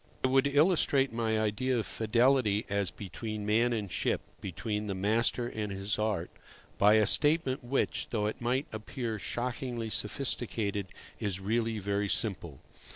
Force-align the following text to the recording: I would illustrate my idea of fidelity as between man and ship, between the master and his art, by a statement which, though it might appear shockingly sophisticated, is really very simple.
I 0.23 0.29
would 0.29 0.47
illustrate 0.47 1.13
my 1.13 1.39
idea 1.39 1.77
of 1.77 1.85
fidelity 1.85 2.65
as 2.69 2.89
between 2.89 3.45
man 3.45 3.71
and 3.71 3.91
ship, 3.91 4.21
between 4.41 4.87
the 4.87 4.95
master 4.95 5.47
and 5.47 5.71
his 5.71 5.99
art, 5.99 6.31
by 6.79 6.95
a 6.95 7.05
statement 7.05 7.63
which, 7.63 8.07
though 8.09 8.25
it 8.25 8.41
might 8.41 8.65
appear 8.73 9.19
shockingly 9.19 9.91
sophisticated, 9.91 10.87
is 11.19 11.39
really 11.39 11.77
very 11.77 12.09
simple. 12.09 12.61